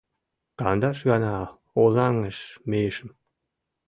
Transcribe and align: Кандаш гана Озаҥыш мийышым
Кандаш 0.59 0.99
гана 1.09 1.35
Озаҥыш 1.81 2.37
мийышым 2.69 3.09